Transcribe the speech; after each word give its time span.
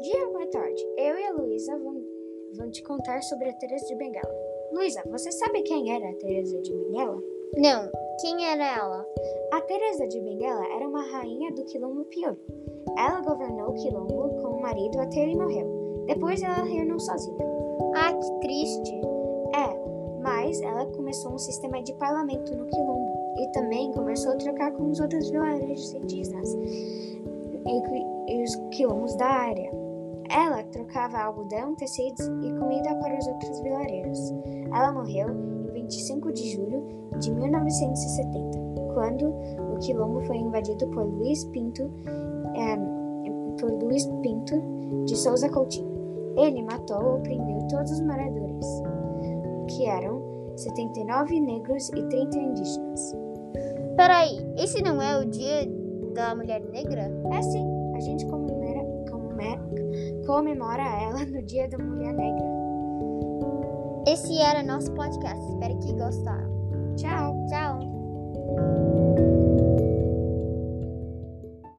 dia, 0.00 0.26
boa 0.28 0.46
tarde. 0.46 0.82
Eu 0.96 1.18
e 1.18 1.26
a 1.26 1.32
Luísa 1.32 1.78
vamos, 1.78 2.72
te 2.72 2.82
contar 2.82 3.22
sobre 3.22 3.50
a 3.50 3.52
Teresa 3.52 3.86
de 3.86 3.94
Bengala. 3.96 4.34
Luísa, 4.72 5.02
você 5.10 5.30
sabe 5.30 5.62
quem 5.62 5.94
era 5.94 6.08
a 6.08 6.14
Teresa 6.14 6.60
de 6.62 6.72
Bengala? 6.72 7.22
Não, 7.56 7.90
quem 8.20 8.44
era 8.44 8.78
ela? 8.78 9.06
A 9.52 9.60
Teresa 9.60 10.06
de 10.08 10.20
Bengala 10.20 10.64
era 10.74 10.88
uma 10.88 11.02
rainha 11.02 11.52
do 11.52 11.64
Quilombo 11.64 12.04
Pior. 12.06 12.36
Ela 12.96 13.20
governou 13.20 13.70
o 13.70 13.74
Quilombo 13.74 14.42
com 14.42 14.48
o 14.56 14.62
marido 14.62 14.98
até 14.98 15.20
ele 15.20 15.36
morreu. 15.36 16.04
Depois 16.06 16.42
ela 16.42 16.64
reinou 16.64 16.98
sozinha. 16.98 17.44
Ah, 17.94 18.12
que 18.12 18.40
triste. 18.40 19.00
É, 19.54 20.20
mas 20.22 20.60
ela 20.62 20.86
começou 20.86 21.32
um 21.32 21.38
sistema 21.38 21.82
de 21.82 21.92
parlamento 21.94 22.56
no 22.56 22.66
Quilombo 22.66 23.12
e 23.38 23.52
também 23.52 23.92
começou 23.92 24.32
a 24.32 24.36
trocar 24.36 24.72
com 24.72 24.88
os 24.88 25.00
outros 25.00 25.30
vilarejos 25.30 25.92
indígenas 25.94 26.56
e 28.26 28.42
os 28.42 28.56
quilombos 28.74 29.14
da 29.16 29.26
área. 29.26 29.81
Ela 30.32 30.62
trocava 30.64 31.18
algodão, 31.18 31.74
tecidos 31.74 32.26
e 32.26 32.58
comida 32.58 32.94
para 32.96 33.18
os 33.18 33.26
outros 33.26 33.60
vilarejos. 33.60 34.32
Ela 34.72 34.90
morreu 34.92 35.28
em 35.28 35.72
25 35.72 36.32
de 36.32 36.50
julho 36.52 36.86
de 37.18 37.30
1970, 37.30 38.58
quando 38.94 39.28
o 39.74 39.78
quilombo 39.78 40.22
foi 40.22 40.38
invadido 40.38 40.86
por 40.88 41.04
Luiz 41.04 41.44
Pinto, 41.44 41.90
é, 42.56 42.76
por 43.60 43.70
Luiz 43.82 44.06
Pinto 44.22 44.54
de 45.04 45.16
Souza 45.16 45.50
Coutinho. 45.50 45.92
Ele 46.36 46.62
matou 46.62 47.04
ou 47.04 47.20
prendeu 47.20 47.58
todos 47.68 47.92
os 47.92 48.00
moradores, 48.00 48.66
que 49.68 49.84
eram 49.84 50.22
79 50.56 51.40
negros 51.40 51.88
e 51.90 52.02
30 52.08 52.38
indígenas. 52.38 53.16
Peraí, 53.96 54.38
esse 54.56 54.82
não 54.82 55.00
é 55.02 55.18
o 55.18 55.26
dia 55.26 55.68
da 56.14 56.34
mulher 56.34 56.62
negra? 56.70 57.10
É 57.32 57.42
sim, 57.42 57.66
comemora 60.32 60.82
ela 60.82 61.26
no 61.26 61.42
dia 61.42 61.68
da 61.68 61.76
mulher 61.76 62.14
negra. 62.14 62.46
Esse 64.06 64.38
era 64.38 64.62
nosso 64.62 64.90
podcast. 64.94 65.38
Espero 65.52 65.78
que 65.78 65.92
gostaram. 65.92 66.50
Tchau. 66.96 67.46
Tchau. 67.48 67.51